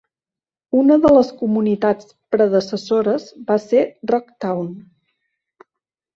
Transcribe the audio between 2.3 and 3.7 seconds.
predecessores va